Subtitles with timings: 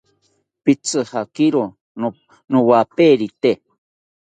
[0.63, 1.63] Pitzijakiro
[2.51, 3.51] nowaperite